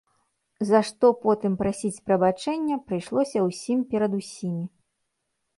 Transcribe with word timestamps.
За 0.69 0.79
што 0.89 1.11
потым 1.25 1.57
прасіць 1.59 2.01
прабачэння 2.07 2.79
прыйшлося 2.89 3.47
ўсім 3.47 3.79
перад 3.93 4.11
усімі. 4.23 4.65